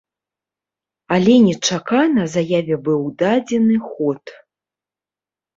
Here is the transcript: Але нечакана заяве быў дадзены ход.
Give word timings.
Але 1.15 1.35
нечакана 1.49 2.23
заяве 2.37 2.75
быў 2.87 3.01
дадзены 3.23 3.77
ход. 3.91 4.23